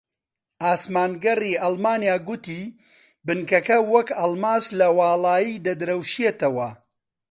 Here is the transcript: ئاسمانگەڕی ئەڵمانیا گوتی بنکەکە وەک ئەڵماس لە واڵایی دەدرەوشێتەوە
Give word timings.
ئاسمانگەڕی 0.65 1.53
ئەڵمانیا 1.63 2.15
گوتی 2.27 2.61
بنکەکە 3.25 3.77
وەک 3.93 4.09
ئەڵماس 4.19 4.63
لە 4.79 4.87
واڵایی 4.97 5.61
دەدرەوشێتەوە 5.65 6.69